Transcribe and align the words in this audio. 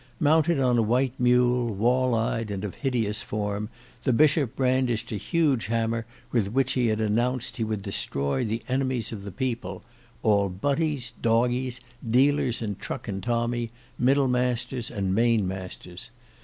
Mounted 0.19 0.59
on 0.59 0.79
a 0.79 0.81
white 0.81 1.13
mule, 1.19 1.71
wall 1.75 2.15
eyed 2.15 2.49
and 2.49 2.63
of 2.65 2.73
hideous 2.73 3.21
form, 3.21 3.69
the 4.01 4.11
Bishop 4.11 4.55
brandished 4.55 5.11
a 5.11 5.15
huge 5.15 5.67
hammer 5.67 6.07
with 6.31 6.51
which 6.51 6.73
he 6.73 6.87
had 6.87 6.99
announced 6.99 7.57
he 7.57 7.63
would 7.63 7.83
destroy 7.83 8.43
the 8.43 8.63
enemies 8.67 9.11
of 9.11 9.21
the 9.21 9.31
people: 9.31 9.83
all 10.23 10.49
butties, 10.49 11.13
doggies, 11.21 11.79
dealers 12.09 12.63
in 12.63 12.77
truck 12.77 13.07
and 13.07 13.21
tommy, 13.21 13.69
middle 13.99 14.27
masters 14.27 14.89
and 14.89 15.13
main 15.13 15.47
masters. 15.47 16.09